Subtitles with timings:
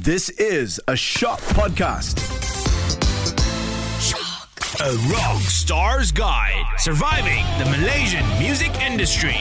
[0.00, 2.18] This is a Shock Podcast.
[4.00, 4.48] Shock.
[4.80, 9.36] A rock star's guide surviving the Malaysian music industry.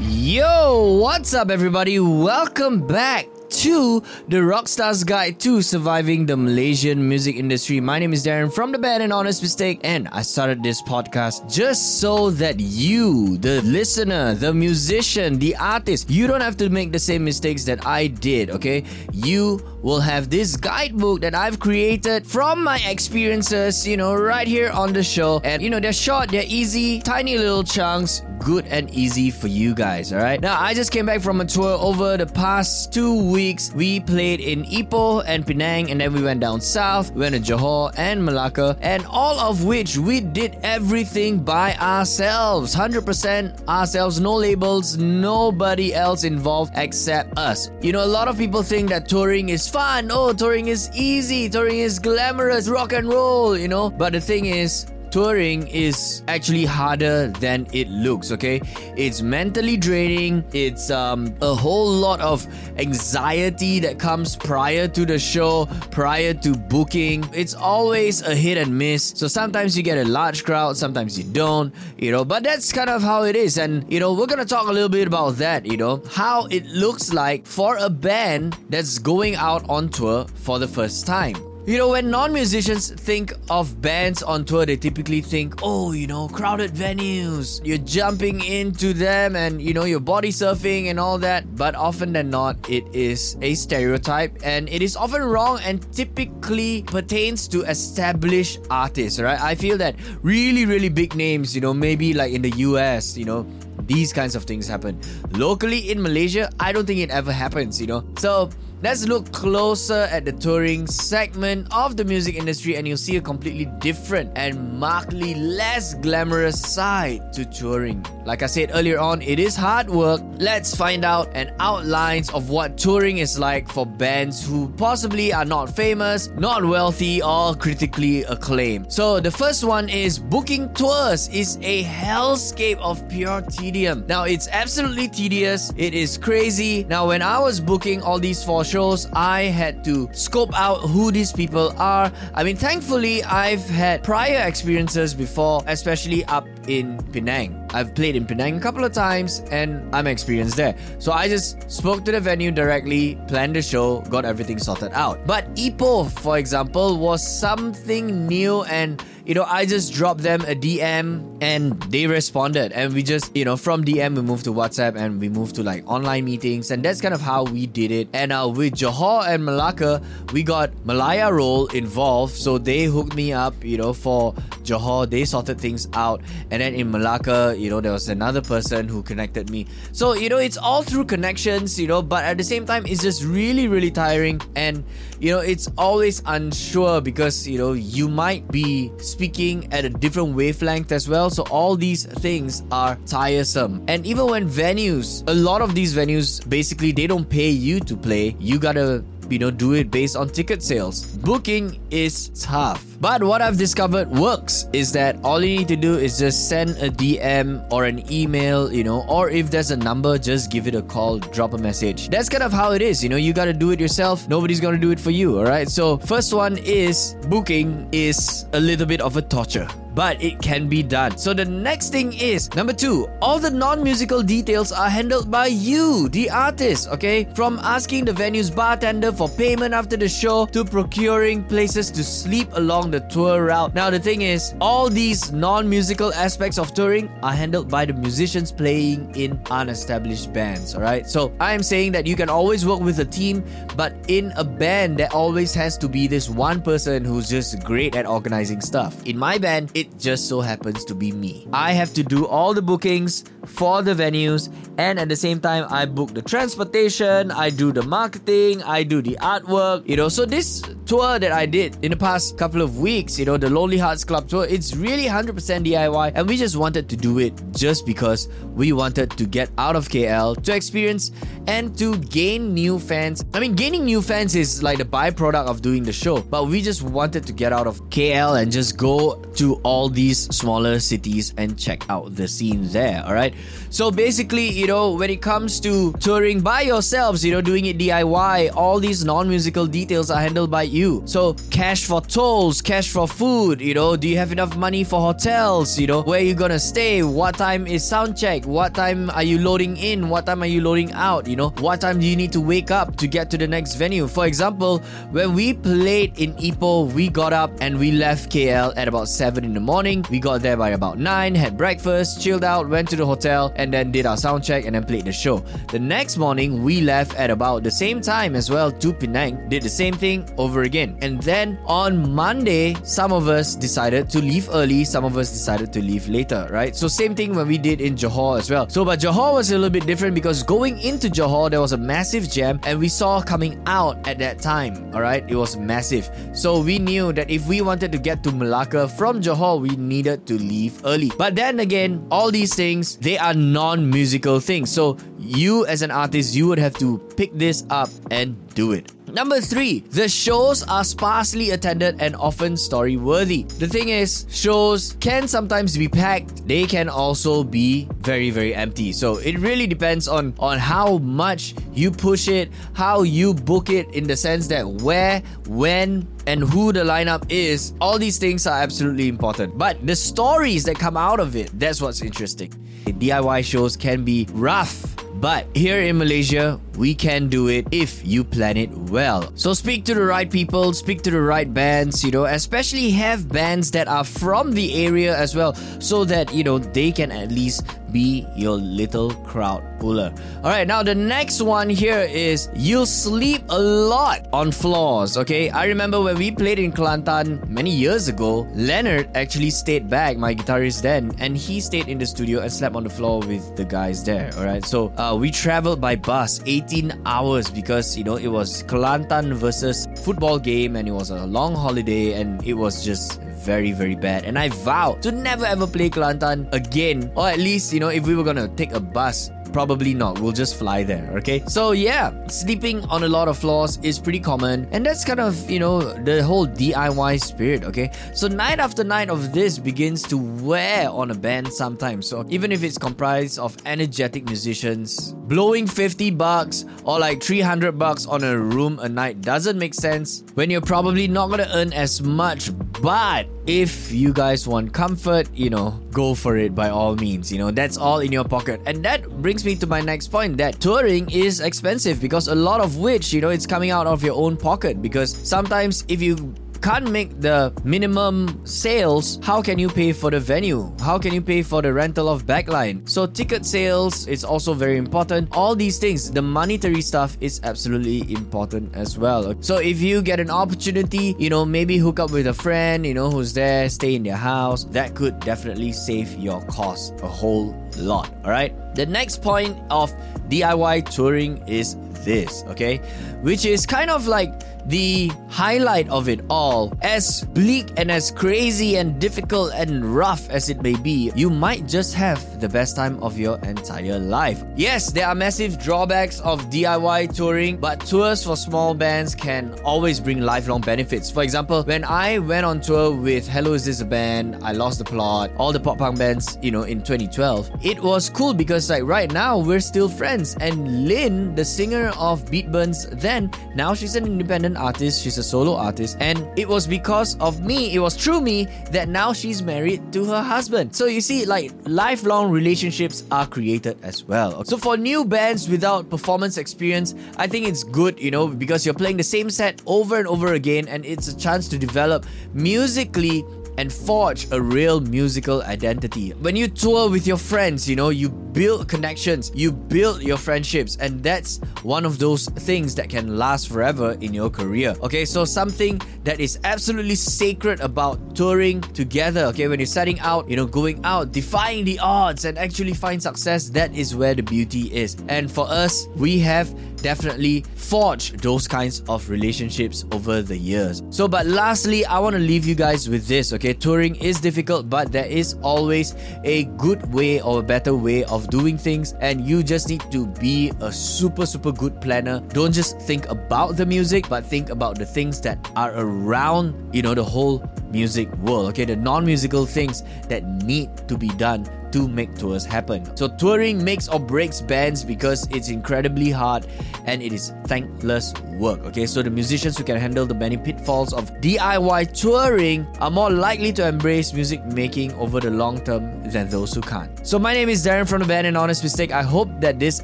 [0.00, 1.98] Yo, what's up, everybody?
[1.98, 7.80] Welcome back to the Rockstar's Guide to Surviving the Malaysian Music Industry.
[7.80, 11.52] My name is Darren from the band An Honest Mistake, and I started this podcast
[11.52, 16.92] just so that you, the listener, the musician, the artist, you don't have to make
[16.92, 18.84] the same mistakes that I did, okay?
[19.12, 24.70] You will have this guidebook that I've created from my experiences, you know, right here
[24.70, 25.40] on the show.
[25.42, 29.74] And, you know, they're short, they're easy, tiny little chunks, good and easy for you
[29.74, 30.40] guys, alright?
[30.40, 33.39] Now, I just came back from a tour over the past two weeks.
[33.40, 37.40] We played in Ipoh and Penang, and then we went down south, we went to
[37.40, 42.76] Johor and Malacca, and all of which we did everything by ourselves.
[42.76, 47.70] 100% ourselves, no labels, nobody else involved except us.
[47.80, 51.48] You know, a lot of people think that touring is fun, oh, touring is easy,
[51.48, 56.64] touring is glamorous, rock and roll, you know, but the thing is, touring is actually
[56.64, 58.60] harder than it looks okay?
[58.96, 60.44] It's mentally draining.
[60.52, 62.46] It's um, a whole lot of
[62.78, 67.28] anxiety that comes prior to the show prior to booking.
[67.32, 69.12] It's always a hit and miss.
[69.16, 72.24] So sometimes you get a large crowd sometimes you don't you know?
[72.24, 73.58] But that's kind of how it is.
[73.58, 76.02] And you know we're gonna talk a little bit about that you know?
[76.10, 81.06] How it looks like for a band that's going out on tour for the first
[81.06, 85.92] time you know, when non musicians think of bands on tour, they typically think, oh,
[85.92, 87.60] you know, crowded venues.
[87.62, 91.56] You're jumping into them and, you know, you're body surfing and all that.
[91.56, 96.82] But often than not, it is a stereotype and it is often wrong and typically
[96.84, 99.40] pertains to established artists, right?
[99.40, 103.26] I feel that really, really big names, you know, maybe like in the US, you
[103.26, 103.46] know,
[103.86, 104.98] these kinds of things happen.
[105.32, 108.04] Locally in Malaysia, I don't think it ever happens, you know.
[108.18, 108.50] So,
[108.82, 113.20] Let's look closer at the touring segment of the music industry, and you'll see a
[113.20, 118.02] completely different and markedly less glamorous side to touring.
[118.24, 120.22] Like I said earlier on, it is hard work.
[120.38, 125.44] Let's find out and outlines of what touring is like for bands who possibly are
[125.44, 128.90] not famous, not wealthy, or critically acclaimed.
[128.90, 134.06] So, the first one is booking tours is a hellscape of pure tedium.
[134.06, 136.84] Now, it's absolutely tedious, it is crazy.
[136.84, 141.32] Now, when I was booking all these four I had to scope out who these
[141.32, 142.12] people are.
[142.34, 147.68] I mean, thankfully, I've had prior experiences before, especially up in Penang.
[147.74, 150.76] I've played in Penang a couple of times and I'm experienced there.
[151.00, 155.26] So I just spoke to the venue directly, planned the show, got everything sorted out.
[155.26, 160.54] But Ipoh, for example, was something new and you know, I just dropped them a
[160.54, 162.72] DM and they responded.
[162.72, 165.62] And we just, you know, from DM, we moved to WhatsApp and we moved to
[165.62, 166.70] like online meetings.
[166.70, 168.08] And that's kind of how we did it.
[168.12, 170.02] And uh, with Johor and Malacca,
[170.32, 172.34] we got Malaya Roll involved.
[172.34, 174.34] So they hooked me up, you know, for
[174.64, 175.08] Johor.
[175.08, 176.20] They sorted things out.
[176.50, 179.66] And then in Malacca, you know, there was another person who connected me.
[179.92, 183.02] So, you know, it's all through connections, you know, but at the same time, it's
[183.02, 184.40] just really, really tiring.
[184.56, 184.84] And,
[185.20, 190.34] you know, it's always unsure because, you know, you might be speaking at a different
[190.34, 191.29] wavelength as well.
[191.30, 193.84] So all these things are tiresome.
[193.88, 197.96] And even when venues, a lot of these venues basically they don't pay you to
[197.96, 198.36] play.
[198.38, 201.04] You gotta you know, do it based on ticket sales.
[201.06, 202.84] Booking is tough.
[203.00, 206.70] But what I've discovered works is that all you need to do is just send
[206.78, 210.74] a DM or an email, you know, or if there's a number, just give it
[210.74, 212.08] a call, drop a message.
[212.08, 214.28] That's kind of how it is, you know, you gotta do it yourself.
[214.28, 215.68] Nobody's gonna do it for you, alright?
[215.68, 220.68] So, first one is booking is a little bit of a torture but it can
[220.68, 221.16] be done.
[221.18, 225.46] So the next thing is number two, all the non musical details are handled by
[225.46, 227.26] you, the artist, okay?
[227.34, 232.48] From asking the venue's bartender for payment after the show to procuring places to sleep
[232.52, 233.74] along the tour route.
[233.74, 237.92] Now, the thing is, all these non musical aspects of touring are handled by the
[237.92, 241.08] musicians playing in unestablished bands, alright?
[241.08, 243.44] So I am saying that you can always work with a team,
[243.76, 247.96] but in a band, there always has to be this one person who's just great
[247.96, 248.94] at organizing stuff.
[249.06, 251.48] In my band, it just so happens to be me.
[251.52, 255.66] I have to do all the bookings for the venues, and at the same time,
[255.70, 260.08] I book the transportation, I do the marketing, I do the artwork, you know.
[260.08, 263.48] So, this tour that I did in the past couple of weeks, you know, the
[263.48, 267.32] Lonely Hearts Club tour, it's really 100% DIY, and we just wanted to do it
[267.52, 271.12] just because we wanted to get out of KL to experience
[271.46, 273.24] and to gain new fans.
[273.32, 276.60] I mean, gaining new fans is like the byproduct of doing the show, but we
[276.60, 281.32] just wanted to get out of KL and just go to all these smaller cities
[281.36, 283.04] and check out the scene there.
[283.06, 283.32] All right.
[283.70, 287.78] So basically, you know, when it comes to touring by yourselves, you know, doing it
[287.78, 291.02] DIY, all these non-musical details are handled by you.
[291.06, 293.60] So cash for tolls, cash for food.
[293.60, 295.78] You know, do you have enough money for hotels?
[295.78, 297.04] You know, where are you gonna stay?
[297.04, 298.44] What time is sound check?
[298.46, 300.08] What time are you loading in?
[300.08, 301.28] What time are you loading out?
[301.28, 303.76] You know, what time do you need to wake up to get to the next
[303.76, 304.08] venue?
[304.08, 304.78] For example,
[305.12, 309.44] when we played in Ipoh, we got up and we left KL at about 7
[309.44, 310.04] in the morning.
[310.10, 313.72] We got there by about 9, had breakfast, chilled out, went to the hotel, and
[313.72, 315.38] then did our sound check and then played the show.
[315.68, 319.62] The next morning, we left at about the same time as well to Penang, did
[319.62, 320.98] the same thing over again.
[321.02, 325.72] And then on Monday, some of us decided to leave early, some of us decided
[325.72, 326.76] to leave later, right?
[326.76, 328.68] So same thing when we did in Johor as well.
[328.68, 331.78] So but Johor was a little bit different because going into Johor there was a
[331.78, 335.24] massive jam and we saw coming out at that time, all right?
[335.28, 336.10] It was massive.
[336.32, 340.26] So we knew that if we wanted to get to Malacca from Johor, we needed
[340.26, 341.10] to leave early.
[341.16, 344.70] But then again, all these things, they are non-musical things.
[344.70, 348.92] So you as an artist, you would have to pick this up and do it.
[349.12, 353.42] Number three, the shows are sparsely attended and often story worthy.
[353.42, 358.92] The thing is, shows can sometimes be packed, they can also be very, very empty.
[358.92, 363.88] So it really depends on, on how much you push it, how you book it,
[363.94, 367.74] in the sense that where, when, and who the lineup is.
[367.80, 369.58] All these things are absolutely important.
[369.58, 372.50] But the stories that come out of it, that's what's interesting.
[372.84, 378.24] DIY shows can be rough but here in Malaysia, we can do it if you
[378.24, 379.32] plan it well.
[379.34, 383.28] So speak to the right people, speak to the right bands, you know, especially have
[383.28, 387.30] bands that are from the area as well, so that, you know, they can at
[387.30, 390.14] least be your little crowd puller.
[390.44, 395.50] All right, now the next one here is you'll sleep a lot on floors, okay?
[395.50, 400.34] I remember when we played in Kelantan many years ago, Leonard actually stayed back, my
[400.34, 403.64] guitarist then, and he stayed in the studio and slept on the floor with the
[403.64, 404.64] guys there, all right?
[404.64, 409.88] So uh, we traveled by bus 18 hours because, you know, it was Kelantan versus
[410.04, 414.24] football game and it was a long holiday and it was just very, very bad.
[414.24, 417.10] And I vow to never ever play Kelantan again.
[417.16, 420.18] Or at least, you know, if we were gonna take a bus Probably not.
[420.20, 421.42] We'll just fly there, okay?
[421.46, 425.50] So, yeah, sleeping on a lot of floors is pretty common, and that's kind of,
[425.50, 427.90] you know, the whole DIY spirit, okay?
[428.14, 432.06] So, night after night of this begins to wear on a band sometimes.
[432.06, 438.06] So, even if it's comprised of energetic musicians, blowing 50 bucks or like 300 bucks
[438.06, 442.02] on a room a night doesn't make sense when you're probably not gonna earn as
[442.02, 442.50] much,
[442.80, 447.32] but if you guys want comfort, you know, go for it by all means.
[447.32, 448.60] You know, that's all in your pocket.
[448.64, 452.60] And that brings me to my next point that touring is expensive because a lot
[452.60, 456.32] of which, you know, it's coming out of your own pocket because sometimes if you
[456.60, 460.70] can't make the minimum sales, how can you pay for the venue?
[460.80, 462.88] How can you pay for the rental of backline?
[462.88, 465.28] So ticket sales is also very important.
[465.32, 469.34] All these things, the monetary stuff is absolutely important as well.
[469.40, 472.94] So if you get an opportunity, you know, maybe hook up with a friend, you
[472.94, 477.56] know, who's there, stay in their house, that could definitely save your cost a whole
[477.78, 478.12] lot.
[478.24, 478.54] All right.
[478.74, 479.92] The next point of
[480.30, 482.78] DIY touring is this, okay?
[483.22, 484.32] Which is kind of like
[484.66, 490.50] the highlight of it all, as bleak and as crazy and difficult and rough as
[490.50, 494.42] it may be, you might just have the best time of your entire life.
[494.56, 500.00] Yes, there are massive drawbacks of DIY touring, but tours for small bands can always
[500.00, 501.10] bring lifelong benefits.
[501.10, 504.78] For example, when I went on tour with Hello Is This a Band, I Lost
[504.78, 508.68] the Plot, all the pop punk bands, you know, in 2012, it was cool because
[508.68, 510.19] like right now we're still friends.
[510.40, 515.22] And Lynn, the singer of Beat Burns then now she's an independent artist, she's a
[515.22, 519.42] solo artist, and it was because of me, it was through me that now she's
[519.42, 520.76] married to her husband.
[520.76, 524.44] So you see, like lifelong relationships are created as well.
[524.44, 528.74] So for new bands without performance experience, I think it's good, you know, because you're
[528.74, 533.24] playing the same set over and over again, and it's a chance to develop musically
[533.58, 536.10] and forge a real musical identity.
[536.10, 540.76] When you tour with your friends, you know, you build connections, you build your friendships,
[540.76, 544.74] and that's one of those things that can last forever in your career.
[544.82, 549.24] Okay, so something that is absolutely sacred about touring together.
[549.26, 553.02] Okay, when you're setting out, you know, going out, defying the odds, and actually find
[553.02, 554.96] success, that is where the beauty is.
[555.08, 560.82] And for us, we have definitely forged those kinds of relationships over the years.
[560.90, 563.32] So, but lastly, I want to leave you guys with this.
[563.32, 565.94] Okay, touring is difficult, but there is always
[566.24, 570.06] a good way or a better way of doing things and you just need to
[570.06, 572.20] be a super super good planner.
[572.28, 576.82] Don't just think about the music but think about the things that are around you
[576.82, 578.64] know the whole music world, okay?
[578.64, 582.84] The non musical things that need to be done to make tours happen.
[582.96, 586.46] So, touring makes or breaks bands because it's incredibly hard
[586.86, 588.60] and it is thankless work.
[588.66, 593.10] Okay, so the musicians who can handle the many pitfalls of DIY touring are more
[593.10, 597.06] likely to embrace music making over the long term than those who can't.
[597.06, 598.92] So, my name is Darren from the band An Honest Mistake.
[598.92, 599.82] I hope that this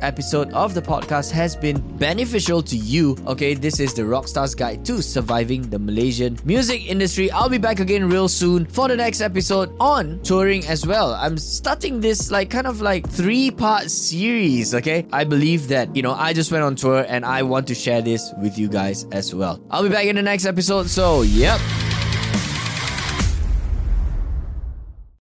[0.03, 3.17] episode of the podcast has been beneficial to you.
[3.27, 7.31] Okay, this is the Rockstar's Guide to Surviving the Malaysian Music Industry.
[7.31, 11.13] I'll be back again real soon for the next episode on touring as well.
[11.13, 14.75] I'm starting this like kind of like three part series.
[14.75, 17.75] Okay, I believe that you know I just went on tour and I want to
[17.75, 19.61] share this with you guys as well.
[19.71, 20.89] I'll be back in the next episode.
[20.89, 21.61] So, yep.